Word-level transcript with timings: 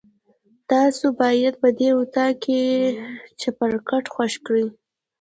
تاسو 0.71 1.05
باید 1.21 1.53
په 1.61 1.69
دې 1.79 1.89
اطاق 2.01 2.33
کې 2.43 2.61
چپرکټ 3.39 4.03
خوښ 4.13 4.33
کړئ. 4.45 4.65